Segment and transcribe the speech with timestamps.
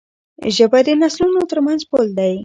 [0.55, 2.33] ژبه د نسلونو ترمنځ پُل دی.